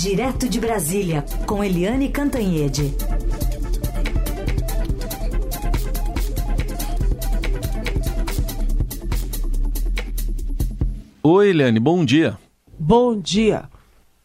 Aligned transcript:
Direto 0.00 0.48
de 0.48 0.60
Brasília, 0.60 1.24
com 1.44 1.64
Eliane 1.64 2.08
Cantanhede. 2.08 2.94
Oi, 11.20 11.48
Eliane, 11.48 11.80
bom 11.80 12.04
dia. 12.04 12.38
Bom 12.78 13.18
dia. 13.18 13.64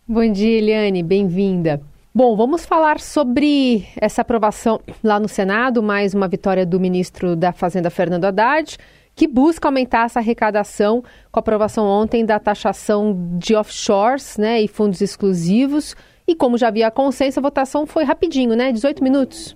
Bom 0.07 0.31
dia, 0.31 0.59
Eliane, 0.59 1.01
bem-vinda. 1.01 1.81
Bom, 2.13 2.37
vamos 2.37 2.67
falar 2.67 2.99
sobre 2.99 3.87
essa 3.99 4.21
aprovação 4.21 4.79
lá 5.03 5.19
no 5.19 5.27
Senado, 5.27 5.81
mais 5.81 6.13
uma 6.13 6.27
vitória 6.27 6.67
do 6.67 6.79
ministro 6.79 7.35
da 7.35 7.51
Fazenda, 7.51 7.89
Fernando 7.89 8.25
Haddad, 8.25 8.77
que 9.15 9.27
busca 9.27 9.67
aumentar 9.67 10.05
essa 10.05 10.19
arrecadação 10.19 11.03
com 11.31 11.39
a 11.39 11.41
aprovação 11.41 11.85
ontem 11.85 12.25
da 12.25 12.39
taxação 12.39 13.37
de 13.37 13.55
offshores 13.55 14.37
né, 14.37 14.61
e 14.61 14.67
fundos 14.67 15.01
exclusivos. 15.01 15.95
E 16.27 16.35
como 16.35 16.57
já 16.57 16.69
havia 16.69 16.89
consenso, 16.89 17.39
a 17.39 17.41
votação 17.41 17.85
foi 17.85 18.03
rapidinho, 18.03 18.55
né? 18.55 18.71
18 18.71 19.03
minutos. 19.03 19.55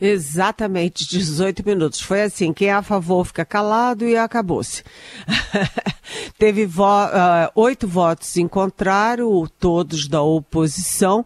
Exatamente, 0.00 1.08
18 1.08 1.64
minutos. 1.64 2.00
Foi 2.00 2.22
assim, 2.22 2.52
quem 2.52 2.68
é 2.68 2.72
a 2.72 2.82
favor 2.82 3.24
fica 3.24 3.44
calado 3.44 4.06
e 4.06 4.16
acabou-se. 4.16 4.82
Teve 6.38 6.66
vo 6.66 6.84
uh, 6.84 7.50
oito 7.54 7.88
votos 7.88 8.36
em 8.36 8.46
contrário, 8.46 9.48
todos 9.58 10.06
da 10.06 10.22
oposição. 10.22 11.24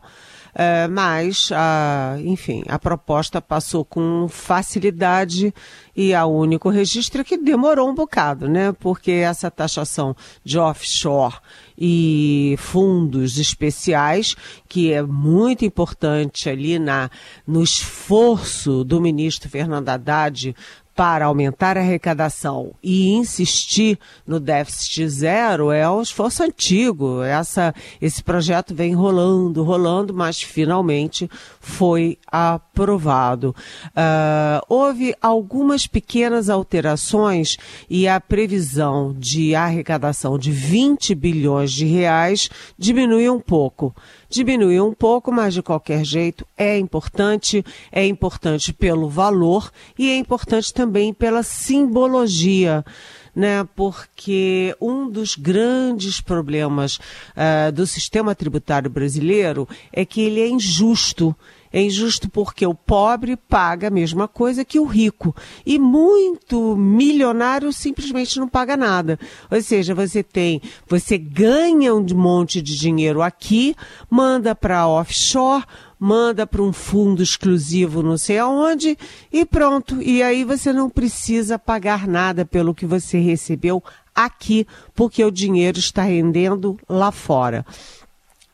É, 0.55 0.89
mas, 0.89 1.51
a, 1.53 2.17
enfim, 2.25 2.63
a 2.69 2.79
proposta 2.79 3.41
passou 3.41 3.85
com 3.85 4.27
facilidade 4.29 5.55
e 5.95 6.15
a 6.15 6.27
único 6.27 6.69
registro 6.71 7.21
é 7.21 7.25
que 7.25 7.37
demorou 7.37 7.89
um 7.89 7.95
bocado, 7.95 8.49
né? 8.49 8.73
Porque 8.73 9.13
essa 9.13 9.51
taxação 9.51 10.17
de 10.45 10.59
offshore 10.59 11.37
e 11.79 12.57
fundos 12.59 13.39
especiais, 13.39 14.37
que 14.69 14.93
é 14.93 15.03
muito 15.03 15.65
importante 15.65 16.49
ali 16.49 16.79
na, 16.79 17.11
no 17.47 17.63
esforço 17.63 18.85
do 18.85 19.01
ministro 19.01 19.49
Fernando 19.49 19.89
Haddad 19.89 20.55
para 21.01 21.25
aumentar 21.25 21.79
a 21.79 21.81
arrecadação 21.81 22.75
e 22.83 23.09
insistir 23.09 23.99
no 24.27 24.39
déficit 24.39 25.09
zero 25.09 25.73
é 25.73 25.89
um 25.89 26.03
esforço 26.03 26.43
antigo. 26.43 27.23
Essa, 27.23 27.75
esse 28.03 28.23
projeto 28.23 28.75
vem 28.75 28.93
rolando, 28.93 29.63
rolando, 29.63 30.13
mas 30.13 30.43
finalmente 30.43 31.27
foi 31.59 32.19
aprovado. 32.31 33.57
Uh, 33.97 34.61
houve 34.69 35.15
algumas 35.23 35.87
pequenas 35.87 36.51
alterações 36.51 37.57
e 37.89 38.07
a 38.07 38.21
previsão 38.21 39.15
de 39.19 39.55
arrecadação 39.55 40.39
de 40.39 40.53
20 40.53 41.15
bilhões 41.15 41.73
de 41.73 41.87
reais 41.87 42.51
diminuiu 42.77 43.35
um 43.35 43.41
pouco 43.41 43.97
diminuiu 44.31 44.87
um 44.87 44.95
pouco, 44.95 45.33
mas 45.33 45.53
de 45.53 45.63
qualquer 45.63 46.05
jeito 46.05 46.47
é 46.57 46.79
importante, 46.79 47.65
é 47.91 48.07
importante 48.07 48.73
pelo 48.73 49.09
valor 49.09 49.71
e 49.99 50.09
é 50.09 50.17
importante 50.17 50.73
também 50.73 51.13
pela 51.13 51.43
simbologia. 51.43 52.85
Né, 53.33 53.65
porque 53.77 54.75
um 54.81 55.09
dos 55.09 55.37
grandes 55.37 56.21
problemas 56.21 56.97
uh, 56.97 57.71
do 57.73 57.87
sistema 57.87 58.35
tributário 58.35 58.91
brasileiro 58.91 59.69
é 59.93 60.05
que 60.05 60.21
ele 60.21 60.41
é 60.41 60.49
injusto. 60.49 61.35
É 61.73 61.81
injusto 61.81 62.29
porque 62.29 62.67
o 62.67 62.75
pobre 62.75 63.37
paga 63.37 63.89
a 63.89 63.91
mesma 63.91 64.27
coisa 64.27 64.65
que 64.65 64.81
o 64.81 64.85
rico. 64.85 65.35
E 65.65 65.79
muito 65.79 66.77
milionário 66.77 67.73
simplesmente 67.73 68.41
não 68.41 68.49
paga 68.49 68.77
nada. 68.77 69.19
Ou 69.51 69.63
seja, 69.63 69.95
você 69.95 70.23
tem, 70.23 70.61
você 70.89 71.17
ganha 71.17 71.95
um 71.95 72.05
monte 72.15 72.61
de 72.61 72.77
dinheiro 72.77 73.23
aqui, 73.23 73.77
manda 74.11 74.55
para 74.55 74.89
offshore, 74.89 75.65
manda 75.99 76.47
para 76.47 76.63
um 76.63 76.73
fundo 76.73 77.23
exclusivo 77.23 78.03
não 78.03 78.17
sei 78.17 78.39
aonde 78.39 78.97
e 79.33 79.45
pronto. 79.45 80.03
E 80.03 80.23
aí 80.23 80.43
você 80.45 80.73
não 80.73 80.89
precisa 80.89 81.59
pagar 81.59 82.09
nada 82.09 82.45
pelo 82.45 82.75
que 82.75 82.87
você 82.87 83.19
recebeu 83.19 83.83
aqui, 84.15 84.67
porque 84.95 85.25
o 85.25 85.31
dinheiro 85.31 85.79
está 85.79 86.03
rendendo 86.03 86.79
lá 86.89 87.13
fora. 87.13 87.65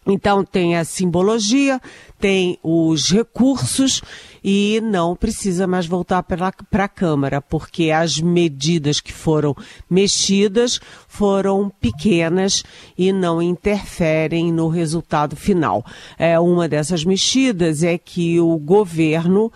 Então 0.07 0.45
tem 0.45 0.77
a 0.77 0.85
simbologia, 0.85 1.81
tem 2.19 2.59
os 2.63 3.11
recursos 3.11 4.01
e 4.43 4.81
não 4.81 5.17
precisa 5.17 5.67
mais 5.67 5.87
voltar 5.87 6.23
para 6.23 6.53
a 6.85 6.89
Câmara, 6.89 7.43
porque 7.43 7.91
as 7.91 8.21
medidas 8.21 9.01
que 9.01 9.13
foram 9.13 9.55
mexidas 9.91 10.81
foram 11.09 11.69
pequenas 11.81 12.63
e 12.97 13.13
não 13.13 13.43
interferem 13.43 14.53
no 14.53 14.69
resultado 14.69 15.35
final. 15.35 15.85
É, 16.17 16.39
uma 16.39 16.69
dessas 16.69 17.05
mexidas 17.05 17.83
é 17.83 17.99
que 17.99 18.39
o 18.39 18.57
governo 18.59 19.53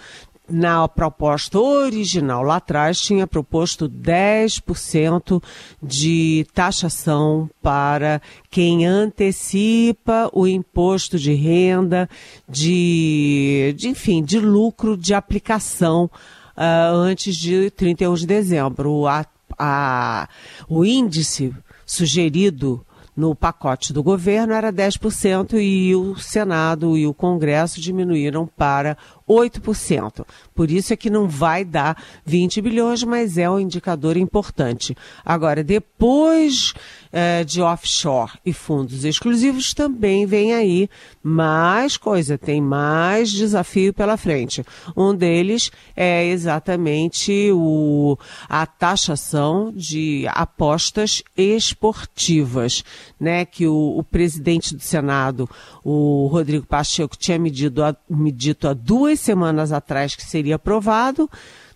na 0.50 0.86
proposta 0.88 1.58
original 1.58 2.42
lá 2.42 2.56
atrás 2.56 3.00
tinha 3.00 3.26
proposto 3.26 3.88
10% 3.88 5.42
de 5.82 6.46
taxação 6.52 7.48
para 7.62 8.20
quem 8.50 8.86
antecipa 8.86 10.28
o 10.32 10.46
imposto 10.46 11.18
de 11.18 11.32
renda, 11.32 12.08
de, 12.48 13.74
de 13.76 13.88
enfim, 13.88 14.22
de 14.22 14.38
lucro 14.38 14.96
de 14.96 15.14
aplicação 15.14 16.10
uh, 16.56 16.94
antes 16.94 17.36
de 17.36 17.70
31 17.70 18.14
de 18.14 18.26
dezembro. 18.26 19.06
A, 19.06 19.24
a, 19.58 20.28
o 20.68 20.84
índice 20.84 21.54
sugerido 21.86 22.84
no 23.16 23.34
pacote 23.34 23.92
do 23.92 24.02
governo 24.02 24.54
era 24.54 24.72
10% 24.72 25.60
e 25.60 25.94
o 25.94 26.16
Senado 26.16 26.96
e 26.96 27.06
o 27.06 27.12
Congresso 27.12 27.80
diminuíram 27.80 28.46
para 28.46 28.96
8%. 29.30 30.26
Por 30.52 30.70
isso 30.72 30.92
é 30.92 30.96
que 30.96 31.08
não 31.08 31.28
vai 31.28 31.64
dar 31.64 32.02
20 32.26 32.60
bilhões, 32.60 33.04
mas 33.04 33.38
é 33.38 33.48
um 33.48 33.60
indicador 33.60 34.16
importante. 34.16 34.96
Agora, 35.24 35.62
depois 35.62 36.74
é, 37.12 37.44
de 37.44 37.62
offshore 37.62 38.32
e 38.44 38.52
fundos 38.52 39.04
exclusivos, 39.04 39.72
também 39.72 40.26
vem 40.26 40.52
aí 40.52 40.88
mais 41.22 41.96
coisa, 41.96 42.36
tem 42.36 42.60
mais 42.60 43.30
desafio 43.30 43.92
pela 43.92 44.16
frente. 44.16 44.64
Um 44.96 45.14
deles 45.14 45.70
é 45.94 46.26
exatamente 46.26 47.50
o, 47.52 48.18
a 48.48 48.66
taxação 48.66 49.72
de 49.72 50.26
apostas 50.28 51.22
esportivas, 51.36 52.82
né? 53.18 53.44
Que 53.44 53.66
o, 53.66 53.98
o 53.98 54.02
presidente 54.02 54.74
do 54.74 54.82
Senado, 54.82 55.48
o 55.84 56.26
Rodrigo 56.26 56.66
Pacheco, 56.66 57.16
tinha 57.16 57.38
medido 57.38 57.84
a, 57.84 57.94
medido 58.08 58.68
há 58.68 58.72
duas 58.72 59.19
semanas 59.20 59.72
atrás 59.72 60.14
que 60.14 60.24
seria 60.24 60.56
aprovado 60.56 61.28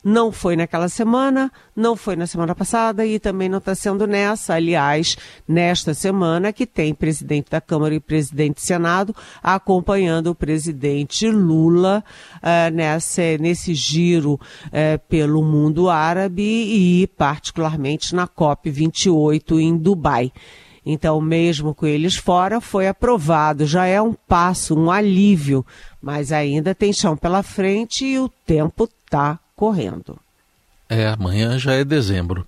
não 0.05 0.31
foi 0.31 0.55
naquela 0.55 0.89
semana, 0.89 1.51
não 1.75 1.97
foi 1.97 2.15
na 2.15 2.27
semana 2.27 2.55
passada 2.55 3.07
e 3.07 3.19
também 3.19 3.49
não 3.49 3.57
está 3.57 3.75
sendo 3.75 4.07
nessa. 4.07 4.55
Aliás, 4.55 5.17
nesta 5.49 5.95
semana 5.95 6.53
que 6.53 6.67
tem 6.67 6.93
presidente 6.93 7.51
da 7.51 7.61
Câmara 7.61 7.95
e 7.95 8.01
presidente 8.01 8.57
do 8.57 8.61
Senado 8.61 9.17
acompanhando 9.43 10.27
o 10.27 10.35
presidente 10.35 11.31
Lula 11.31 12.05
uh, 12.37 12.75
nessa, 12.75 13.39
nesse 13.41 13.75
giro 13.75 14.35
uh, 14.35 14.99
pelo 15.09 15.43
mundo 15.43 15.89
árabe 15.89 16.43
e 16.43 17.07
particularmente 17.17 18.15
na 18.15 18.29
COP28 18.29 19.59
em 19.59 19.79
Dubai. 19.79 20.31
Então, 20.85 21.21
mesmo 21.21 21.75
com 21.75 21.87
eles 21.87 22.17
fora, 22.17 22.61
foi 22.61 22.87
aprovado. 22.87 23.67
Já 23.67 23.87
é 23.87 24.01
um 24.03 24.13
passo, 24.13 24.79
um 24.79 24.91
alívio, 24.91 25.65
mas 26.01 26.31
ainda 26.31 26.75
tem 26.75 26.93
chão 26.93 27.17
pela 27.17 27.43
frente 27.43 28.05
e 28.05 28.19
o 28.19 28.29
tempo 28.47 28.89
está 29.05 29.39
correndo. 29.57 30.19
É, 30.89 31.09
amanhã 31.09 31.59
já 31.59 31.73
é 31.73 31.85
dezembro. 31.85 32.47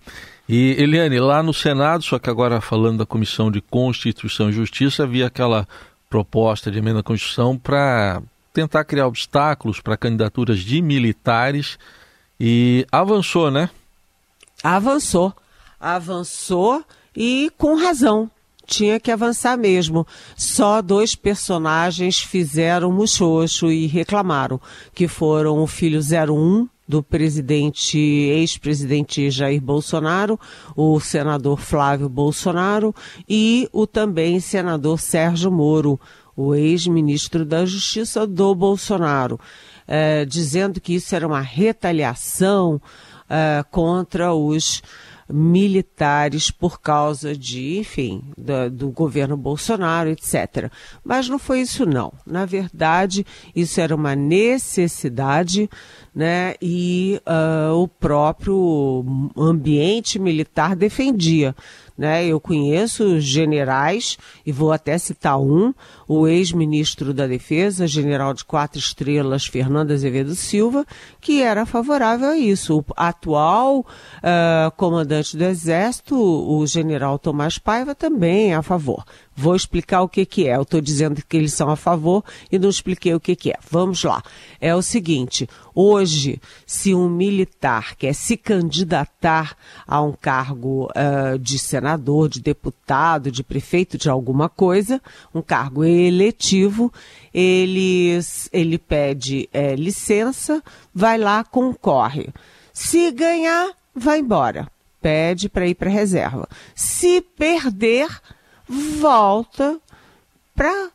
E 0.49 0.77
Eliane, 0.79 1.19
lá 1.19 1.43
no 1.43 1.53
Senado, 1.53 2.05
só 2.05 2.19
que 2.19 2.31
agora 2.31 2.61
falando 2.61 2.99
da 2.99 3.07
Comissão 3.07 3.51
de 3.51 3.61
Constituição 3.61 4.51
e 4.51 4.53
Justiça, 4.53 5.03
havia 5.03 5.27
aquela 5.27 5.67
proposta 6.09 6.71
de 6.71 6.79
emenda 6.79 7.01
à 7.01 7.03
Constituição 7.03 7.59
para 7.59 8.23
tentar 8.53 8.85
criar 8.85 9.07
obstáculos 9.07 9.81
para 9.81 9.97
candidaturas 9.97 10.61
de 10.61 10.81
militares 10.81 11.79
e 12.39 12.87
avançou, 12.93 13.51
né? 13.51 13.69
Avançou. 14.63 15.35
Avançou 15.81 16.85
e 17.17 17.51
com 17.57 17.75
razão. 17.75 18.31
Tinha 18.67 18.99
que 18.99 19.13
avançar 19.13 19.57
mesmo. 19.57 20.05
Só 20.37 20.83
dois 20.83 21.15
personagens 21.15 22.19
fizeram 22.19 22.91
muxoxo 22.91 23.71
e 23.71 23.87
reclamaram, 23.87 24.61
que 24.93 25.07
foram 25.07 25.63
o 25.63 25.67
filho 25.67 26.01
01 26.01 26.69
do 26.89 27.03
presidente, 27.03 27.99
ex-presidente 27.99 29.31
Jair 29.31 29.61
Bolsonaro, 29.61 30.39
o 30.77 30.99
senador 31.01 31.59
Flávio 31.59 32.09
Bolsonaro 32.09 32.95
e 33.29 33.69
o 33.73 33.87
também 33.87 34.39
senador 34.41 35.01
Sérgio 35.01 35.51
Moro, 35.51 35.99
o 36.37 36.55
ex-ministro 36.55 37.45
da 37.45 37.65
Justiça 37.65 38.27
do 38.27 38.55
Bolsonaro, 38.55 39.41
eh, 39.89 40.25
dizendo 40.27 40.81
que 40.81 40.95
isso 40.95 41.15
era 41.15 41.27
uma 41.27 41.41
retaliação 41.41 42.81
eh, 43.29 43.65
contra 43.71 44.33
os 44.33 44.83
militares 45.29 46.51
por 46.51 46.81
causa 46.81 47.37
de, 47.37 47.79
enfim, 47.79 48.23
do, 48.37 48.71
do, 48.71 48.91
governo 48.91 49.37
Bolsonaro, 49.37 50.09
etc. 50.11 50.71
Mas 51.05 51.29
não 51.29 51.39
foi 51.39 51.61
isso, 51.61 51.85
não. 51.85 52.13
Na 52.25 52.45
verdade, 52.45 53.27
isso 53.55 53.81
era 53.81 53.95
uma 53.95 54.15
necessidade, 54.15 55.69
né? 56.15 56.55
E 56.63 57.21
uh, 57.27 57.75
o 57.75 57.89
próprio 57.89 59.05
ambiente 59.37 60.19
militar 60.19 60.77
defendia. 60.77 61.55
Né? 61.97 62.27
Eu 62.27 62.39
conheço 62.39 63.19
generais, 63.21 64.19
e 64.45 64.53
vou 64.53 64.73
até 64.73 64.99
citar 64.99 65.41
um, 65.41 65.73
o 66.07 66.29
ex-ministro 66.29 67.15
da 67.15 67.27
Defesa, 67.27 67.87
general 67.87 68.35
de 68.35 68.45
quatro 68.45 68.79
estrelas, 68.79 69.47
Fernando 69.47 69.93
Azevedo 69.93 70.35
Silva, 70.35 70.85
que 71.21 71.43
era 71.43 71.65
favorável 71.65 72.29
a 72.29 72.37
isso. 72.37 72.79
O 72.79 72.85
atual 72.97 73.81
uh, 73.81 74.71
comandante 74.77 75.37
do 75.37 75.45
Exército, 75.45 76.17
o 76.17 76.67
general 76.67 77.19
Tomás 77.19 77.59
Paiva, 77.59 77.95
também 77.95 78.53
é 78.53 78.57
a 78.57 78.63
favor. 78.63 79.05
Vou 79.35 79.55
explicar 79.55 80.01
o 80.01 80.09
que, 80.09 80.25
que 80.25 80.49
é. 80.49 80.57
Eu 80.57 80.63
estou 80.63 80.81
dizendo 80.81 81.23
que 81.29 81.37
eles 81.37 81.53
são 81.53 81.69
a 81.69 81.77
favor 81.77 82.25
e 82.51 82.59
não 82.59 82.71
expliquei 82.71 83.15
o 83.15 83.21
que, 83.21 83.37
que 83.37 83.51
é. 83.51 83.59
Vamos 83.71 84.03
lá. 84.03 84.23
É 84.59 84.75
o 84.75 84.81
seguinte: 84.81 85.47
hoje, 85.77 86.41
se 86.67 86.95
um 86.95 87.07
militar 87.07 87.95
quer 87.97 88.15
se 88.15 88.35
candidatar 88.35 89.55
a 89.87 90.01
um 90.01 90.13
cargo 90.13 90.87
uh, 90.87 91.39
de 91.39 91.59
senador, 91.59 92.31
de 92.31 92.41
deputado, 92.41 93.31
de 93.31 93.45
prefeito 93.45 93.99
de 93.99 94.09
alguma 94.09 94.49
coisa, 94.49 95.03
um 95.35 95.43
cargo 95.43 95.85
eletivo, 95.85 96.91
ele, 97.33 98.19
ele 98.51 98.79
pede 98.79 99.49
é, 99.53 99.77
licença, 99.77 100.63
vai 100.95 101.19
lá, 101.19 101.45
concorre. 101.45 102.31
Se 102.73 103.13
ganhar, 103.13 103.71
vai 103.95 104.21
embora. 104.21 104.67
Pede 105.03 105.49
para 105.49 105.67
ir 105.67 105.75
para 105.75 105.91
reserva. 105.91 106.49
Se 106.75 107.21
perder, 107.21 108.09
volta 108.67 109.79
para 110.55 110.91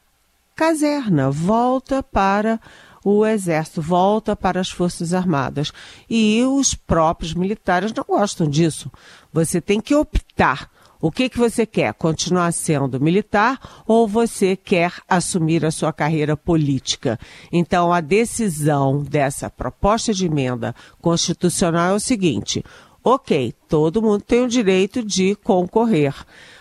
caserna, 0.55 1.29
volta 1.29 2.03
para 2.03 2.59
o 3.03 3.25
exército, 3.25 3.81
volta 3.81 4.35
para 4.35 4.59
as 4.59 4.69
forças 4.69 5.13
armadas. 5.13 5.71
E 6.09 6.43
os 6.43 6.73
próprios 6.73 7.33
militares 7.33 7.93
não 7.93 8.03
gostam 8.07 8.47
disso. 8.47 8.91
Você 9.33 9.59
tem 9.59 9.79
que 9.79 9.95
optar. 9.95 10.69
O 11.01 11.11
que, 11.11 11.29
que 11.29 11.37
você 11.39 11.65
quer? 11.65 11.95
Continuar 11.95 12.51
sendo 12.53 13.01
militar 13.01 13.83
ou 13.87 14.07
você 14.07 14.55
quer 14.55 14.93
assumir 15.09 15.65
a 15.65 15.71
sua 15.71 15.91
carreira 15.91 16.37
política? 16.37 17.19
Então, 17.51 17.91
a 17.91 17.99
decisão 18.01 19.01
dessa 19.01 19.49
proposta 19.49 20.13
de 20.13 20.27
emenda 20.27 20.75
constitucional 21.01 21.93
é 21.93 21.95
o 21.95 21.99
seguinte: 21.99 22.63
ok, 23.03 23.51
todo 23.67 24.01
mundo 24.01 24.21
tem 24.21 24.43
o 24.43 24.47
direito 24.47 25.03
de 25.03 25.35
concorrer. 25.37 26.13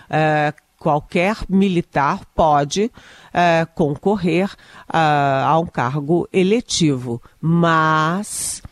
Uh, 0.09 0.70
qualquer 0.81 1.37
militar 1.47 2.25
pode 2.35 2.91
é, 3.35 3.67
concorrer 3.75 4.51
uh, 4.89 5.45
a 5.45 5.59
um 5.59 5.67
cargo 5.67 6.27
eletivo, 6.33 7.23
mas 7.39 8.63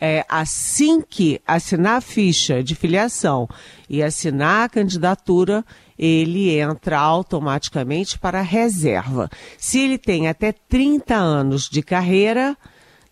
é, 0.00 0.26
assim 0.28 1.00
que 1.00 1.40
assinar 1.46 1.98
a 1.98 2.00
ficha 2.00 2.64
de 2.64 2.74
filiação 2.74 3.48
e 3.88 4.02
assinar 4.02 4.64
a 4.64 4.68
candidatura, 4.68 5.64
ele 5.96 6.58
entra 6.58 6.98
automaticamente 6.98 8.18
para 8.18 8.40
a 8.40 8.42
reserva. 8.42 9.30
Se 9.56 9.78
ele 9.78 9.98
tem 9.98 10.26
até 10.26 10.50
30 10.50 11.14
anos 11.14 11.68
de 11.68 11.80
carreira, 11.80 12.56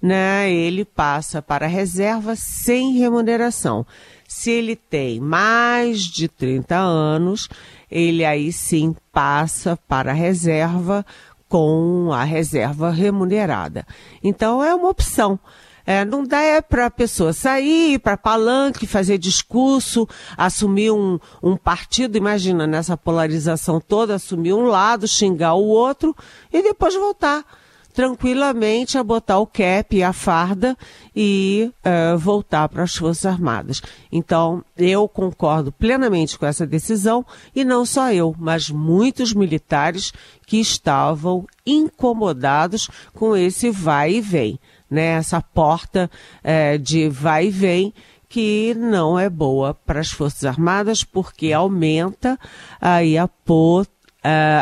né, 0.02 0.50
ele 0.50 0.84
passa 0.84 1.40
para 1.40 1.66
a 1.66 1.68
reserva 1.68 2.34
sem 2.34 2.94
remuneração. 2.94 3.86
Se 4.26 4.50
ele 4.50 4.74
tem 4.74 5.20
mais 5.20 6.02
de 6.02 6.26
30 6.26 6.76
anos, 6.76 7.48
ele 7.90 8.24
aí 8.24 8.52
sim 8.52 8.94
passa 9.12 9.76
para 9.88 10.10
a 10.12 10.14
reserva 10.14 11.04
com 11.48 12.10
a 12.12 12.22
reserva 12.22 12.90
remunerada. 12.90 13.86
Então 14.22 14.62
é 14.62 14.74
uma 14.74 14.88
opção. 14.88 15.38
É, 15.84 16.04
não 16.04 16.22
dá 16.22 16.40
é 16.40 16.60
para 16.60 16.86
a 16.86 16.90
pessoa 16.90 17.32
sair 17.32 17.98
para 17.98 18.16
palanque, 18.16 18.86
fazer 18.86 19.18
discurso, 19.18 20.06
assumir 20.36 20.92
um, 20.92 21.18
um 21.42 21.56
partido, 21.56 22.16
imagina 22.16 22.66
nessa 22.66 22.96
polarização 22.96 23.80
toda, 23.80 24.14
assumir 24.14 24.52
um 24.52 24.66
lado, 24.66 25.08
xingar 25.08 25.54
o 25.54 25.66
outro 25.66 26.14
e 26.52 26.62
depois 26.62 26.94
voltar 26.94 27.44
tranquilamente 27.92 28.96
a 28.96 29.04
botar 29.04 29.38
o 29.38 29.46
cap 29.46 29.96
e 29.96 30.02
a 30.02 30.12
farda 30.12 30.76
e 31.14 31.70
uh, 31.84 32.16
voltar 32.16 32.68
para 32.68 32.82
as 32.82 32.94
Forças 32.94 33.26
Armadas. 33.26 33.82
Então, 34.10 34.64
eu 34.76 35.08
concordo 35.08 35.72
plenamente 35.72 36.38
com 36.38 36.46
essa 36.46 36.66
decisão 36.66 37.24
e 37.54 37.64
não 37.64 37.84
só 37.84 38.12
eu, 38.12 38.34
mas 38.38 38.70
muitos 38.70 39.32
militares 39.34 40.12
que 40.46 40.58
estavam 40.58 41.46
incomodados 41.66 42.88
com 43.12 43.36
esse 43.36 43.70
vai 43.70 44.14
e 44.14 44.20
vem, 44.20 44.58
né? 44.90 45.12
Essa 45.12 45.40
porta 45.40 46.10
uh, 46.44 46.78
de 46.78 47.08
vai 47.08 47.46
e 47.46 47.50
vem 47.50 47.94
que 48.28 48.74
não 48.74 49.18
é 49.18 49.28
boa 49.28 49.74
para 49.74 50.00
as 50.00 50.10
Forças 50.10 50.44
Armadas 50.44 51.02
porque 51.02 51.52
aumenta 51.52 52.38
aí 52.80 53.18
a, 53.18 53.26
po, 53.26 53.82
uh, 53.82 53.86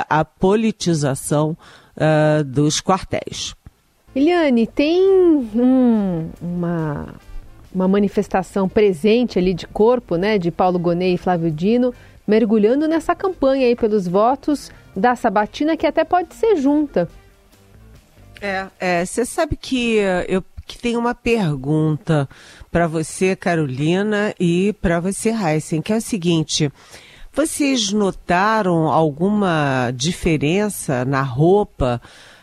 a 0.08 0.24
politização 0.24 1.56
uh, 1.98 2.44
dos 2.44 2.80
quartéis. 2.80 3.54
Eliane, 4.14 4.66
tem 4.66 5.02
um, 5.08 6.30
uma, 6.40 7.14
uma 7.74 7.86
manifestação 7.86 8.68
presente 8.68 9.38
ali 9.38 9.52
de 9.52 9.66
corpo, 9.66 10.16
né, 10.16 10.38
de 10.38 10.50
Paulo 10.50 10.78
Gonet 10.78 11.14
e 11.14 11.18
Flávio 11.18 11.50
Dino, 11.50 11.94
mergulhando 12.26 12.88
nessa 12.88 13.14
campanha 13.14 13.66
aí 13.66 13.76
pelos 13.76 14.08
votos 14.08 14.70
da 14.96 15.14
Sabatina, 15.14 15.76
que 15.76 15.86
até 15.86 16.04
pode 16.04 16.34
ser 16.34 16.56
junta. 16.56 17.08
É, 18.40 19.04
você 19.04 19.22
é, 19.22 19.24
sabe 19.24 19.56
que 19.56 19.96
eu 20.28 20.42
que 20.68 20.78
tem 20.78 20.96
uma 20.96 21.14
pergunta 21.14 22.28
para 22.70 22.86
você, 22.86 23.34
Carolina, 23.34 24.34
e 24.38 24.74
para 24.74 25.00
você, 25.00 25.30
Heisen, 25.30 25.80
que 25.80 25.92
é 25.92 25.96
o 25.96 26.00
seguinte: 26.00 26.70
vocês 27.32 27.92
notaram 27.92 28.88
alguma 28.88 29.92
diferença 29.94 31.04
na 31.04 31.22
roupa 31.22 32.00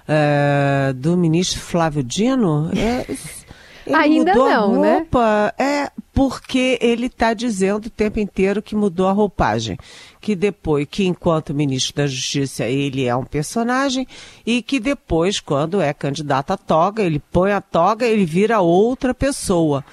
uh, 0.08 0.94
do 0.94 1.18
ministro 1.18 1.60
Flávio 1.60 2.04
Dino? 2.04 2.72
É, 2.76 3.06
Ainda 3.94 4.34
não, 4.34 4.82
né? 4.82 4.98
roupa, 4.98 5.54
né? 5.60 5.66
É 5.66 5.92
porque 6.12 6.80
ele 6.82 7.08
está 7.08 7.34
dizendo 7.34 7.86
o 7.86 7.90
tempo 7.90 8.20
inteiro 8.20 8.62
que 8.62 8.76
mudou 8.76 9.08
a 9.08 9.12
roupagem. 9.12 9.78
Que 10.20 10.36
depois, 10.36 10.88
que 10.90 11.06
enquanto 11.06 11.54
ministro 11.54 11.96
da 11.96 12.08
Justiça 12.08 12.66
ele 12.66 13.06
é 13.06 13.16
um 13.16 13.26
personagem 13.26 14.08
e 14.46 14.62
que 14.62 14.80
depois, 14.80 15.39
quando 15.39 15.82
é 15.82 15.94
candidato 15.94 16.51
à 16.51 16.58
toga, 16.58 17.04
ele 17.04 17.20
põe 17.32 17.51
a 17.51 17.62
toga, 17.62 18.06
ele 18.06 18.25
vira 18.25 18.60
outra 18.60 19.13
pessoa. 19.13 19.84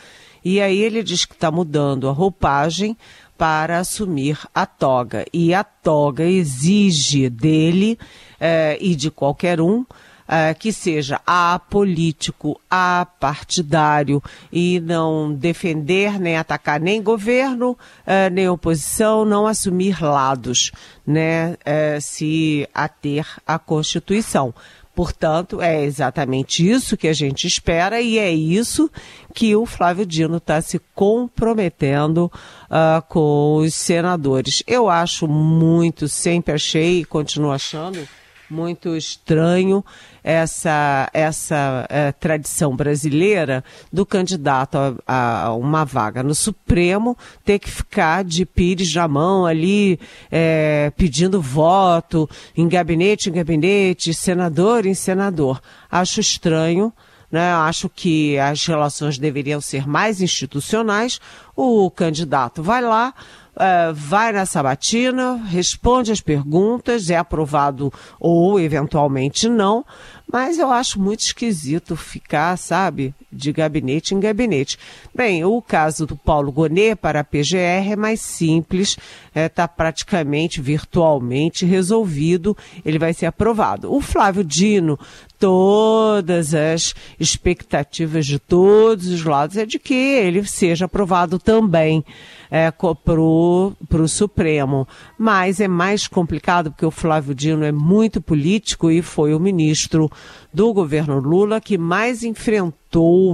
E 0.44 0.60
aí 0.60 0.78
ele 0.78 1.02
diz 1.02 1.24
que 1.24 1.34
está 1.34 1.50
mudando 1.50 2.08
a 2.08 2.12
roupagem 2.12 2.96
para 3.42 3.80
assumir 3.80 4.38
a 4.54 4.64
toga. 4.64 5.26
E 5.32 5.52
a 5.52 5.64
toga 5.64 6.22
exige 6.22 7.28
dele 7.28 7.98
eh, 8.38 8.78
e 8.80 8.94
de 8.94 9.10
qualquer 9.10 9.60
um 9.60 9.84
eh, 10.28 10.54
que 10.54 10.72
seja 10.72 11.20
apolítico, 11.26 12.60
apartidário 12.70 14.22
e 14.52 14.78
não 14.78 15.34
defender 15.34 16.20
nem 16.20 16.36
atacar 16.36 16.78
nem 16.78 17.02
governo, 17.02 17.76
eh, 18.06 18.30
nem 18.30 18.48
oposição, 18.48 19.24
não 19.24 19.44
assumir 19.44 20.00
lados, 20.00 20.70
né, 21.04 21.56
se 22.00 22.68
ater 22.72 23.26
à 23.44 23.58
Constituição. 23.58 24.54
Portanto, 24.94 25.60
é 25.60 25.82
exatamente 25.84 26.68
isso 26.68 26.96
que 26.96 27.08
a 27.08 27.12
gente 27.12 27.46
espera 27.46 28.00
e 28.00 28.18
é 28.18 28.30
isso 28.30 28.90
que 29.34 29.56
o 29.56 29.64
Flávio 29.64 30.04
Dino 30.04 30.36
está 30.36 30.60
se 30.60 30.78
comprometendo 30.94 32.30
uh, 32.66 33.02
com 33.08 33.56
os 33.56 33.74
senadores. 33.74 34.62
Eu 34.66 34.90
acho 34.90 35.26
muito, 35.26 36.08
sempre 36.08 36.52
achei 36.52 37.00
e 37.00 37.04
continuo 37.04 37.52
achando 37.52 38.06
muito 38.52 38.94
estranho 38.94 39.84
essa, 40.22 41.10
essa 41.12 41.86
é, 41.88 42.12
tradição 42.12 42.76
brasileira 42.76 43.64
do 43.92 44.06
candidato 44.06 44.76
a, 45.06 45.46
a, 45.46 45.54
uma 45.54 45.84
vaga 45.84 46.22
no 46.22 46.34
Supremo 46.34 47.16
ter 47.44 47.58
que 47.58 47.70
ficar 47.70 48.22
de 48.22 48.44
pires 48.44 48.94
na 48.94 49.08
mão 49.08 49.46
ali 49.46 49.98
é, 50.30 50.92
pedindo 50.96 51.40
voto 51.40 52.28
em 52.56 52.68
gabinete 52.68 53.30
em 53.30 53.32
gabinete, 53.32 54.14
senador 54.14 54.86
em 54.86 54.94
senador. 54.94 55.60
Acho 55.90 56.20
estranho. 56.20 56.92
Né? 57.30 57.50
Acho 57.50 57.88
que 57.88 58.38
as 58.38 58.66
relações 58.66 59.16
deveriam 59.16 59.58
ser 59.58 59.88
mais 59.88 60.20
institucionais. 60.20 61.18
O 61.56 61.90
candidato 61.90 62.62
vai 62.62 62.82
lá, 62.82 63.14
uh, 63.56 63.92
vai 63.94 64.32
na 64.32 64.46
sabatina, 64.46 65.36
responde 65.48 66.12
as 66.12 66.20
perguntas, 66.20 67.10
é 67.10 67.16
aprovado 67.16 67.92
ou 68.18 68.58
eventualmente 68.58 69.48
não, 69.48 69.84
mas 70.30 70.58
eu 70.58 70.70
acho 70.70 71.00
muito 71.00 71.20
esquisito 71.20 71.94
ficar, 71.94 72.56
sabe, 72.56 73.14
de 73.30 73.52
gabinete 73.52 74.14
em 74.14 74.20
gabinete. 74.20 74.78
Bem, 75.14 75.44
o 75.44 75.60
caso 75.60 76.06
do 76.06 76.16
Paulo 76.16 76.50
Gonet 76.50 76.96
para 76.96 77.20
a 77.20 77.24
PGR 77.24 77.92
é 77.92 77.96
mais 77.96 78.20
simples, 78.20 78.96
está 79.28 79.40
é, 79.40 79.48
tá 79.48 79.68
praticamente 79.68 80.60
virtualmente 80.60 81.66
resolvido, 81.66 82.56
ele 82.84 82.98
vai 82.98 83.12
ser 83.12 83.26
aprovado. 83.26 83.92
O 83.92 84.00
Flávio 84.00 84.42
Dino, 84.42 84.98
todas 85.42 86.54
as 86.54 86.94
expectativas 87.18 88.26
de 88.26 88.38
todos 88.38 89.08
os 89.08 89.24
lados 89.24 89.56
é 89.56 89.66
de 89.66 89.76
que 89.76 89.92
ele 89.92 90.44
seja 90.44 90.84
aprovado 90.84 91.36
também 91.36 92.04
é, 92.48 92.70
para 92.70 93.20
o 93.20 93.74
Supremo. 94.06 94.86
Mas 95.18 95.58
é 95.58 95.66
mais 95.66 96.06
complicado 96.06 96.70
porque 96.70 96.86
o 96.86 96.92
Flávio 96.92 97.34
Dino 97.34 97.64
é 97.64 97.72
muito 97.72 98.20
político 98.20 98.88
e 98.88 99.02
foi 99.02 99.34
o 99.34 99.40
ministro 99.40 100.08
do 100.54 100.72
governo 100.72 101.18
Lula 101.18 101.60
que 101.60 101.76
mais 101.76 102.22
enfrentou, 102.22 102.81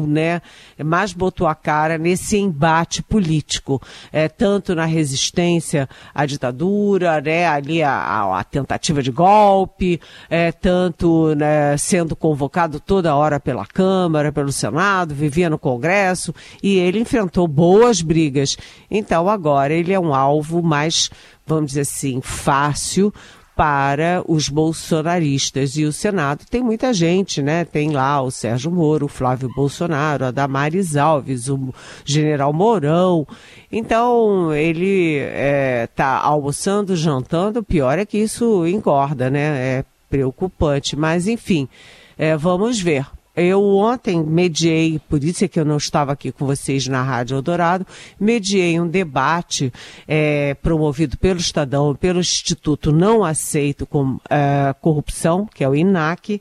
né, 0.07 0.41
mais 0.85 1.13
botou 1.13 1.47
a 1.47 1.55
cara 1.55 1.99
nesse 1.99 2.37
embate 2.37 3.03
político, 3.03 3.81
é, 4.13 4.29
tanto 4.29 4.75
na 4.75 4.85
resistência 4.85 5.89
à 6.15 6.27
ditadura, 6.27 7.21
né, 7.21 7.47
ali 7.47 7.83
a, 7.83 8.39
a 8.39 8.45
tentativa 8.45 9.03
de 9.03 9.11
golpe, 9.11 10.01
é, 10.29 10.53
tanto 10.53 11.35
né, 11.35 11.77
sendo 11.77 12.15
convocado 12.15 12.79
toda 12.79 13.17
hora 13.17 13.41
pela 13.41 13.67
Câmara, 13.67 14.33
pelo 14.33 14.53
Senado, 14.53 15.15
vivia 15.15 15.49
no 15.49 15.59
Congresso 15.59 16.35
e 16.63 16.77
ele 16.79 17.01
enfrentou 17.01 17.49
boas 17.49 18.01
brigas. 18.01 18.57
Então 18.91 19.29
agora 19.29 19.73
ele 19.73 19.93
é 19.93 20.01
um 20.01 20.15
alvo 20.15 20.63
mais 20.63 21.11
vamos 21.49 21.69
dizer 21.69 21.81
assim, 21.81 22.21
fácil 22.21 23.13
para 23.59 24.23
os 24.29 24.49
bolsonaristas. 24.49 25.77
E 25.77 25.85
o 25.85 25.93
Senado 25.93 26.45
tem 26.49 26.63
muita 26.63 26.95
gente, 26.95 27.43
né? 27.43 27.65
Tem 27.65 27.91
lá 27.91 28.23
o 28.23 28.31
Sérgio 28.31 28.71
Moro, 28.71 29.07
o 29.07 29.09
Flávio 29.09 29.51
Bolsonaro, 29.53 30.27
a 30.27 30.31
Damares 30.31 30.95
Alves, 30.97 31.49
o 31.49 31.75
general 32.05 32.53
Mourão. 32.53 33.27
Então, 33.73 34.55
ele 34.55 35.17
está 35.17 35.35
é, 35.35 35.87
tá 35.89 36.21
almoçando, 36.21 36.95
jantando, 36.95 37.59
o 37.59 37.65
pior 37.65 37.99
é 37.99 38.07
que 38.07 38.19
isso 38.19 38.65
engorda, 38.65 39.29
né? 39.29 39.79
É 39.79 39.85
preocupante. 40.09 40.95
Mas, 40.95 41.27
enfim, 41.27 41.69
é, 42.17 42.37
vamos 42.37 42.79
ver. 42.79 43.07
Eu 43.41 43.63
ontem 43.77 44.23
mediei, 44.23 45.01
por 45.09 45.23
isso 45.23 45.45
é 45.45 45.49
que 45.49 45.61
eu 45.61 45.65
não 45.65 45.77
estava 45.77 46.13
aqui 46.13 46.33
com 46.33 46.45
vocês 46.45 46.87
na 46.89 47.03
Rádio 47.03 47.37
Eldorado, 47.37 47.87
mediei 48.19 48.81
um 48.81 48.89
debate 48.89 49.73
é, 50.07 50.55
promovido 50.55 51.17
pelo 51.17 51.39
Estadão, 51.39 51.95
pelo 51.95 52.21
Instituto 52.21 52.91
Não 52.91 53.25
Aceito 53.25 53.87
com 53.87 54.19
é, 54.29 54.75
Corrupção, 54.81 55.47
que 55.47 55.63
é 55.63 55.69
o 55.69 55.75
INAC, 55.75 56.41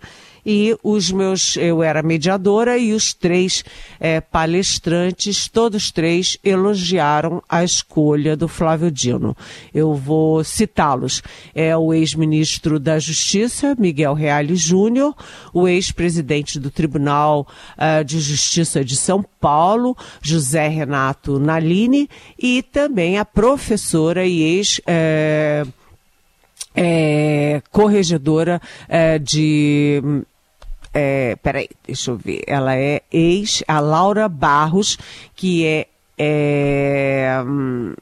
e 0.50 0.78
os 0.82 1.12
meus, 1.12 1.58
eu 1.58 1.84
era 1.84 2.02
mediadora 2.02 2.78
e 2.78 2.94
os 2.94 3.14
três 3.14 3.66
é, 4.00 4.22
palestrantes, 4.22 5.50
todos 5.50 5.92
três 5.92 6.38
elogiaram 6.42 7.44
a 7.50 7.66
escolha 7.66 8.38
do 8.38 8.48
Flávio 8.48 8.90
Dino. 8.90 9.36
Eu 9.74 9.94
vou 9.94 10.42
citá-los. 10.46 11.22
É 11.54 11.76
o 11.76 11.94
ex-ministro 11.94 12.80
da 12.80 12.98
Justiça, 12.98 13.76
Miguel 13.78 14.14
Reale 14.14 14.56
Júnior, 14.56 15.14
o 15.54 15.68
ex-presidente 15.68 16.58
do 16.62 16.72
Tribunal 16.72 17.46
uh, 17.76 18.06
de 18.06 18.18
Justiça 18.22 18.86
de 18.86 18.96
São 18.96 19.26
Paulo, 19.42 19.98
José 20.22 20.70
Renato 20.70 21.40
Nalini, 21.40 22.10
e 22.42 22.64
também 22.64 23.18
a 23.18 23.26
professora 23.26 24.26
e 24.26 24.42
ex- 24.42 24.80
é, 24.88 25.66
é, 26.74 27.62
corregedora 27.70 28.62
é, 28.88 29.20
de 29.20 30.02
é, 31.00 31.36
peraí, 31.36 31.70
deixa 31.86 32.10
eu 32.10 32.18
ver. 32.18 32.42
Ela 32.48 32.76
é 32.76 33.04
ex, 33.12 33.64
a 33.68 33.80
Laura 33.80 34.28
Barros, 34.28 34.98
que 35.36 35.64
é. 35.64 35.88
é 36.18 37.44
hum, 37.46 37.94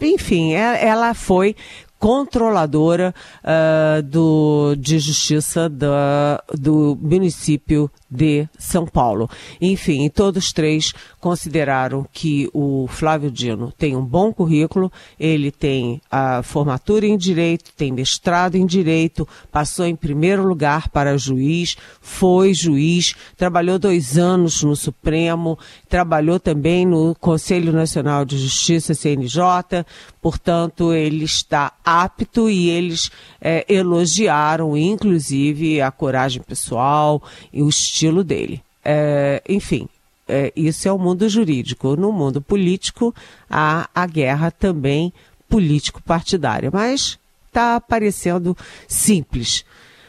enfim, 0.00 0.54
é, 0.54 0.84
ela 0.84 1.14
foi 1.14 1.54
controladora 2.02 3.14
uh, 3.44 4.02
do, 4.02 4.74
de 4.76 4.98
justiça 4.98 5.68
da, 5.68 6.42
do 6.52 6.98
município 7.00 7.88
de 8.10 8.48
São 8.58 8.84
Paulo. 8.84 9.30
Enfim, 9.60 10.10
todos 10.10 10.52
três 10.52 10.92
consideraram 11.20 12.04
que 12.12 12.50
o 12.52 12.88
Flávio 12.88 13.30
Dino 13.30 13.72
tem 13.78 13.96
um 13.96 14.04
bom 14.04 14.32
currículo, 14.32 14.90
ele 15.18 15.52
tem 15.52 16.02
a 16.10 16.42
formatura 16.42 17.06
em 17.06 17.16
direito, 17.16 17.70
tem 17.76 17.92
mestrado 17.92 18.56
em 18.56 18.66
direito, 18.66 19.26
passou 19.52 19.86
em 19.86 19.94
primeiro 19.94 20.44
lugar 20.44 20.88
para 20.88 21.16
juiz, 21.16 21.76
foi 22.00 22.52
juiz, 22.52 23.14
trabalhou 23.36 23.78
dois 23.78 24.18
anos 24.18 24.64
no 24.64 24.74
Supremo, 24.74 25.56
trabalhou 25.88 26.40
também 26.40 26.84
no 26.84 27.14
Conselho 27.14 27.72
Nacional 27.72 28.24
de 28.24 28.36
Justiça, 28.38 28.92
CNJ, 28.92 29.86
portanto, 30.20 30.92
ele 30.92 31.24
está 31.24 31.72
apto 32.00 32.48
e 32.48 32.70
eles 32.70 33.10
é, 33.40 33.64
elogiaram, 33.68 34.76
inclusive, 34.76 35.80
a 35.80 35.90
coragem 35.90 36.42
pessoal 36.42 37.22
e 37.52 37.62
o 37.62 37.68
estilo 37.68 38.22
dele. 38.24 38.62
É, 38.84 39.42
enfim, 39.48 39.88
é, 40.28 40.52
isso 40.56 40.88
é 40.88 40.92
o 40.92 40.98
mundo 40.98 41.28
jurídico. 41.28 41.96
No 41.96 42.12
mundo 42.12 42.40
político, 42.40 43.14
há 43.50 43.88
a 43.94 44.06
guerra 44.06 44.50
também 44.50 45.12
político-partidária. 45.48 46.70
Mas 46.72 47.18
está 47.48 47.80
parecendo 47.80 48.56
simples. 48.88 49.64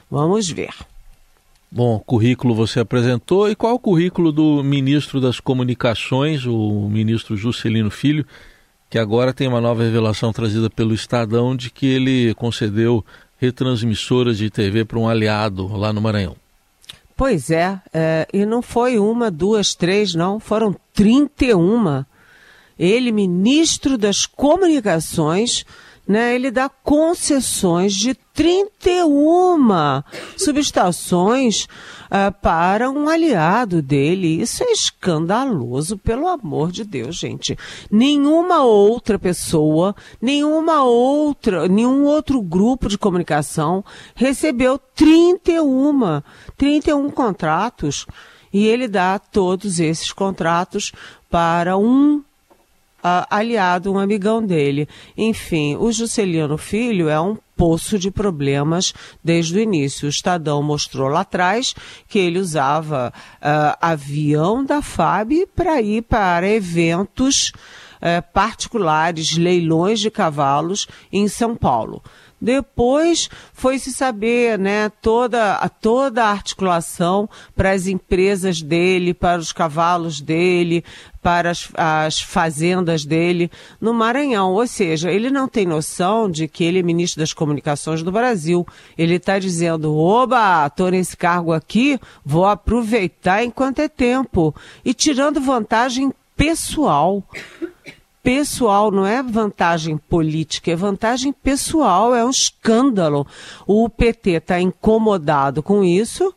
Vamos 0.09 0.49
ver. 0.49 0.73
Bom, 1.69 1.99
currículo 1.99 2.53
você 2.53 2.79
apresentou. 2.79 3.49
E 3.49 3.55
qual 3.55 3.73
é 3.73 3.75
o 3.75 3.79
currículo 3.79 4.31
do 4.31 4.63
ministro 4.63 5.19
das 5.19 5.39
Comunicações, 5.39 6.45
o 6.45 6.87
ministro 6.87 7.35
Juscelino 7.35 7.89
Filho, 7.89 8.25
que 8.93 8.99
agora 8.99 9.33
tem 9.33 9.47
uma 9.47 9.59
nova 9.59 9.81
revelação 9.81 10.31
trazida 10.31 10.69
pelo 10.69 10.93
Estadão 10.93 11.55
de 11.55 11.71
que 11.71 11.87
ele 11.87 12.31
concedeu 12.35 13.03
retransmissoras 13.39 14.37
de 14.37 14.51
TV 14.51 14.85
para 14.85 14.99
um 14.99 15.09
aliado 15.09 15.65
lá 15.75 15.91
no 15.91 15.99
Maranhão? 15.99 16.35
Pois 17.17 17.49
é, 17.49 17.81
é, 17.91 18.27
e 18.31 18.45
não 18.45 18.61
foi 18.61 18.99
uma, 18.99 19.31
duas, 19.31 19.73
três, 19.73 20.13
não, 20.13 20.39
foram 20.39 20.75
31. 20.93 22.05
Ele, 22.77 23.11
ministro 23.11 23.97
das 23.97 24.27
Comunicações, 24.27 25.65
né, 26.07 26.35
ele 26.35 26.51
dá 26.51 26.67
concessões 26.67 27.93
de 27.93 28.13
31 28.33 30.03
subestações 30.35 31.63
uh, 31.63 32.31
para 32.41 32.89
um 32.89 33.07
aliado 33.07 33.81
dele. 33.81 34.41
Isso 34.41 34.63
é 34.63 34.71
escandaloso, 34.71 35.97
pelo 35.97 36.27
amor 36.27 36.71
de 36.71 36.83
Deus, 36.83 37.15
gente. 37.15 37.57
Nenhuma 37.91 38.63
outra 38.63 39.17
pessoa, 39.19 39.95
nenhuma 40.21 40.83
outra, 40.83 41.67
nenhum 41.67 42.03
outro 42.05 42.41
grupo 42.41 42.89
de 42.89 42.97
comunicação 42.97 43.83
recebeu 44.15 44.77
31, 44.77 46.21
31 46.57 47.09
contratos. 47.11 48.05
E 48.51 48.67
ele 48.67 48.87
dá 48.87 49.17
todos 49.17 49.79
esses 49.79 50.11
contratos 50.11 50.91
para 51.29 51.75
um 51.75 52.22
uh, 53.03 53.27
aliado, 53.29 53.91
um 53.91 53.99
amigão 53.99 54.43
dele. 54.45 54.87
Enfim, 55.17 55.75
o 55.75 55.91
Juscelino 55.91 56.57
Filho 56.57 57.09
é 57.09 57.19
um 57.19 57.37
poço 57.55 57.99
de 57.99 58.09
problemas 58.09 58.93
desde 59.23 59.57
o 59.57 59.61
início. 59.61 60.07
O 60.07 60.09
Estadão 60.09 60.63
mostrou 60.63 61.07
lá 61.07 61.21
atrás 61.21 61.75
que 62.07 62.17
ele 62.17 62.39
usava 62.39 63.13
uh, 63.15 63.77
avião 63.81 64.63
da 64.63 64.81
FAB 64.81 65.47
para 65.55 65.81
ir 65.81 66.03
para 66.03 66.47
eventos 66.47 67.51
uh, 67.97 68.23
particulares, 68.33 69.37
leilões 69.37 69.99
de 69.99 70.09
cavalos 70.09 70.87
em 71.11 71.27
São 71.27 71.55
Paulo. 71.55 72.01
Depois 72.43 73.29
foi 73.53 73.79
se 73.79 73.93
saber, 73.93 74.59
né, 74.59 74.89
toda, 75.01 75.65
toda 75.79 76.25
a 76.25 76.29
articulação 76.29 77.29
para 77.55 77.71
as 77.71 77.87
empresas 77.87 78.61
dele, 78.61 79.13
para 79.13 79.39
os 79.39 79.53
cavalos 79.53 80.19
dele, 80.19 80.83
para 81.23 81.49
as, 81.49 81.69
as 81.73 82.21
fazendas 82.21 83.05
dele 83.05 83.49
no 83.79 83.93
Maranhão. 83.93 84.51
Ou 84.51 84.67
seja, 84.67 85.09
ele 85.09 85.31
não 85.31 85.47
tem 85.47 85.65
noção 85.65 86.29
de 86.29 86.47
que 86.47 86.65
ele 86.65 86.79
é 86.79 86.83
ministro 86.83 87.21
das 87.21 87.33
Comunicações 87.33 88.03
do 88.03 88.11
Brasil. 88.11 88.67
Ele 88.97 89.15
está 89.15 89.39
dizendo: 89.39 89.95
oba, 89.95 90.67
estou 90.67 90.91
nesse 90.91 91.15
cargo 91.15 91.53
aqui, 91.53 91.97
vou 92.25 92.45
aproveitar 92.45 93.43
enquanto 93.43 93.79
é 93.79 93.87
tempo. 93.87 94.53
E 94.83 94.93
tirando 94.93 95.39
vantagem 95.39 96.13
pessoal 96.35 97.23
pessoal, 98.21 98.89
não 98.89 99.05
é 99.05 99.21
vantagem 99.21 99.97
política, 99.97 100.71
é 100.71 100.75
vantagem 100.77 101.33
pessoal, 101.33 102.15
é 102.15 102.23
um 102.23 102.29
escândalo. 102.29 103.27
O 103.67 103.89
PT 103.89 104.31
está 104.31 104.61
incomodado 104.61 105.61
com 105.61 105.83
isso, 105.83 106.33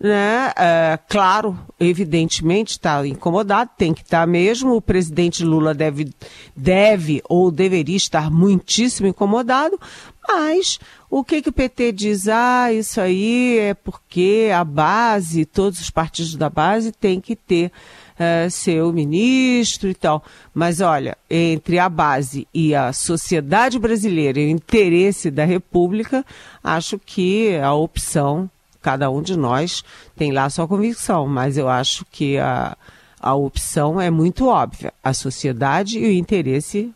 né? 0.00 0.50
É, 0.56 0.98
claro, 1.08 1.58
evidentemente 1.78 2.70
está 2.70 3.06
incomodado, 3.06 3.70
tem 3.76 3.92
que 3.92 4.00
estar 4.00 4.20
tá 4.20 4.26
mesmo. 4.26 4.74
O 4.74 4.80
presidente 4.80 5.44
Lula 5.44 5.74
deve, 5.74 6.10
deve 6.56 7.22
ou 7.28 7.50
deveria 7.50 7.98
estar 7.98 8.30
muitíssimo 8.30 9.06
incomodado, 9.08 9.78
mas 10.26 10.78
o 11.10 11.22
que, 11.22 11.42
que 11.42 11.50
o 11.50 11.52
PT 11.52 11.92
diz? 11.92 12.28
Ah, 12.28 12.72
isso 12.72 12.98
aí 12.98 13.58
é 13.58 13.74
porque 13.74 14.50
a 14.54 14.64
base, 14.64 15.44
todos 15.44 15.80
os 15.80 15.90
partidos 15.90 16.34
da 16.34 16.48
base 16.48 16.92
têm 16.92 17.20
que 17.20 17.36
ter 17.36 17.70
uh, 18.14 18.50
seu 18.50 18.90
ministro 18.94 19.90
e 19.90 19.94
tal. 19.94 20.24
Mas 20.54 20.80
olha, 20.80 21.14
entre 21.28 21.78
a 21.78 21.90
base 21.90 22.48
e 22.54 22.74
a 22.74 22.90
sociedade 22.92 23.78
brasileira 23.78 24.40
e 24.40 24.46
o 24.46 24.50
interesse 24.50 25.30
da 25.30 25.44
República, 25.44 26.24
acho 26.64 26.98
que 26.98 27.56
a 27.58 27.74
opção, 27.74 28.48
cada 28.82 29.10
um 29.10 29.22
de 29.22 29.36
nós 29.36 29.82
tem 30.16 30.32
lá 30.32 30.44
a 30.44 30.50
sua 30.50 30.66
convicção, 30.66 31.26
mas 31.26 31.56
eu 31.56 31.68
acho 31.68 32.04
que 32.10 32.38
a, 32.38 32.76
a 33.20 33.34
opção 33.34 34.00
é 34.00 34.10
muito 34.10 34.46
óbvia: 34.48 34.92
a 35.02 35.12
sociedade 35.12 35.98
e 35.98 36.06
o 36.06 36.12
interesse 36.12 36.92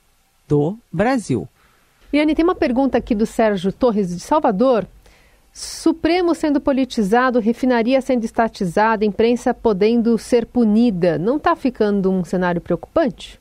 do 0.49 0.79
Brasil. 0.93 1.49
Liane, 2.13 2.35
tem 2.35 2.45
uma 2.45 2.55
pergunta 2.55 2.99
aqui 2.99 3.15
do 3.15 3.27
Sérgio 3.27 3.73
Torres 3.73 4.09
de 4.09 4.21
Salvador. 4.21 4.87
Supremo 5.53 6.35
sendo 6.35 6.61
politizado, 6.61 7.39
refinaria 7.39 8.01
sendo 8.01 8.25
estatizada, 8.25 9.05
imprensa 9.05 9.55
podendo 9.55 10.19
ser 10.19 10.47
punida. 10.47 11.17
Não 11.17 11.37
está 11.37 11.55
ficando 11.55 12.11
um 12.11 12.25
cenário 12.25 12.61
preocupante? 12.61 13.41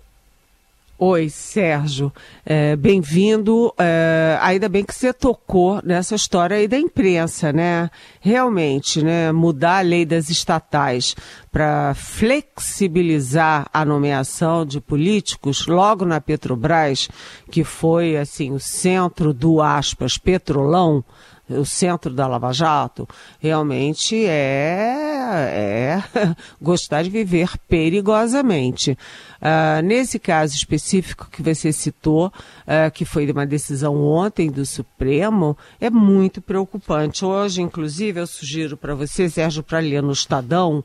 Oi, 0.97 1.27
Sérgio. 1.27 2.13
É, 2.45 2.75
Bem-vindo. 2.75 3.73
É, 3.79 4.38
ainda 4.39 4.69
bem 4.69 4.85
que 4.85 4.93
você 4.93 5.12
tocou 5.12 5.81
nessa 5.83 6.13
história 6.13 6.55
aí 6.55 6.67
da 6.67 6.77
imprensa, 6.77 7.51
né? 7.51 7.89
Realmente, 8.21 9.03
né? 9.03 9.31
Mudar 9.31 9.79
a 9.79 9.81
lei 9.81 10.05
das 10.05 10.29
estatais 10.29 11.15
para 11.51 11.95
flexibilizar 11.95 13.67
a 13.73 13.83
nomeação 13.83 14.63
de 14.63 14.79
políticos 14.79 15.65
logo 15.65 16.05
na 16.05 16.21
Petrobras, 16.21 17.09
que 17.50 17.63
foi 17.63 18.15
assim 18.15 18.51
o 18.51 18.59
centro 18.59 19.33
do 19.33 19.62
aspas 19.62 20.17
petrolão 20.17 21.03
o 21.50 21.65
centro 21.65 22.13
da 22.13 22.25
Lava 22.25 22.53
Jato, 22.53 23.07
realmente 23.39 24.25
é, 24.25 25.12
é 25.35 26.03
gostar 26.61 27.03
de 27.03 27.09
viver 27.09 27.49
perigosamente. 27.67 28.97
Uh, 29.41 29.81
nesse 29.83 30.17
caso 30.17 30.55
específico 30.55 31.27
que 31.29 31.41
você 31.41 31.73
citou, 31.73 32.27
uh, 32.27 32.91
que 32.93 33.03
foi 33.03 33.29
uma 33.29 33.45
decisão 33.45 34.01
ontem 34.01 34.49
do 34.49 34.65
Supremo, 34.65 35.57
é 35.81 35.89
muito 35.89 36.41
preocupante. 36.41 37.25
Hoje, 37.25 37.61
inclusive, 37.61 38.19
eu 38.19 38.27
sugiro 38.27 38.77
para 38.77 38.95
você, 38.95 39.29
Sérgio, 39.29 39.61
para 39.61 39.79
ler 39.79 40.01
no 40.01 40.13
Estadão, 40.13 40.83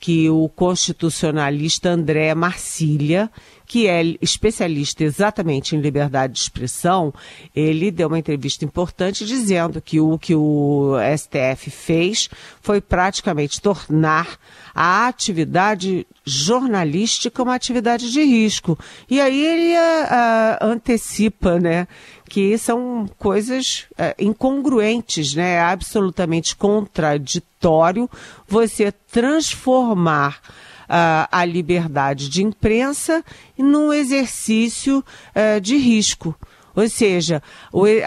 que 0.00 0.30
o 0.30 0.48
constitucionalista 0.48 1.90
André 1.90 2.34
Marcília, 2.34 3.30
que 3.68 3.86
é 3.86 4.02
especialista 4.22 5.04
exatamente 5.04 5.76
em 5.76 5.80
liberdade 5.80 6.32
de 6.32 6.38
expressão, 6.40 7.12
ele 7.54 7.90
deu 7.90 8.08
uma 8.08 8.18
entrevista 8.18 8.64
importante 8.64 9.26
dizendo 9.26 9.80
que 9.82 10.00
o 10.00 10.18
que 10.18 10.34
o 10.34 10.94
STF 11.16 11.70
fez 11.70 12.30
foi 12.62 12.80
praticamente 12.80 13.60
tornar 13.60 14.38
a 14.74 15.06
atividade 15.06 16.06
jornalística 16.24 17.42
uma 17.42 17.54
atividade 17.54 18.10
de 18.10 18.24
risco. 18.24 18.78
E 19.10 19.20
aí 19.20 19.44
ele 19.44 19.74
uh, 19.76 20.64
antecipa, 20.64 21.60
né, 21.60 21.86
que 22.28 22.56
são 22.56 23.06
coisas 23.18 23.86
uh, 23.92 24.14
incongruentes, 24.18 25.34
né, 25.34 25.60
absolutamente 25.60 26.56
contraditório 26.56 28.08
você 28.46 28.92
transformar 28.92 30.40
uh, 30.88 31.28
a 31.30 31.44
liberdade 31.44 32.28
de 32.28 32.42
imprensa 32.42 33.24
num 33.56 33.92
exercício 33.92 35.04
uh, 35.34 35.60
de 35.60 35.76
risco. 35.76 36.34
Ou 36.74 36.88
seja, 36.88 37.42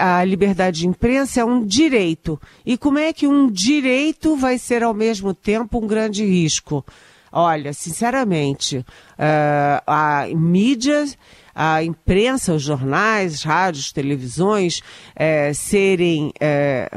a 0.00 0.24
liberdade 0.24 0.80
de 0.80 0.88
imprensa 0.88 1.42
é 1.42 1.44
um 1.44 1.62
direito. 1.62 2.40
E 2.64 2.78
como 2.78 2.98
é 2.98 3.12
que 3.12 3.26
um 3.26 3.50
direito 3.50 4.34
vai 4.34 4.56
ser 4.56 4.82
ao 4.82 4.94
mesmo 4.94 5.34
tempo 5.34 5.78
um 5.78 5.86
grande 5.86 6.24
risco? 6.24 6.82
Olha, 7.32 7.72
sinceramente, 7.72 8.78
uh, 8.78 9.82
a 9.86 10.26
mídia 10.34 11.06
a 11.54 11.82
imprensa, 11.82 12.54
os 12.54 12.62
jornais, 12.62 13.42
rádios, 13.42 13.92
televisões 13.92 14.80
é, 15.14 15.52
serem 15.52 16.32
é, 16.40 16.90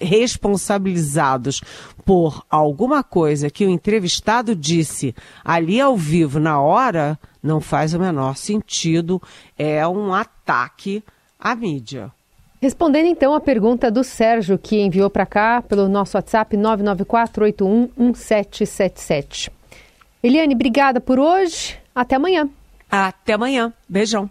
responsabilizados 0.00 1.60
por 2.04 2.44
alguma 2.48 3.02
coisa 3.02 3.50
que 3.50 3.66
o 3.66 3.70
entrevistado 3.70 4.54
disse 4.54 5.14
ali 5.44 5.80
ao 5.80 5.96
vivo 5.96 6.40
na 6.40 6.60
hora, 6.60 7.18
não 7.42 7.60
faz 7.60 7.92
o 7.92 7.98
menor 7.98 8.36
sentido. 8.36 9.20
É 9.58 9.86
um 9.86 10.14
ataque 10.14 11.04
à 11.38 11.54
mídia. 11.54 12.10
Respondendo 12.64 13.08
então 13.08 13.34
a 13.34 13.40
pergunta 13.40 13.90
do 13.90 14.02
Sérgio, 14.02 14.58
que 14.58 14.80
enviou 14.80 15.10
para 15.10 15.26
cá 15.26 15.60
pelo 15.60 15.86
nosso 15.86 16.16
WhatsApp 16.16 16.56
994811777. 16.56 19.50
Eliane, 20.22 20.54
obrigada 20.54 20.98
por 20.98 21.18
hoje. 21.18 21.78
Até 21.94 22.16
amanhã. 22.16 22.48
Até 22.90 23.34
amanhã. 23.34 23.70
Beijão. 23.86 24.30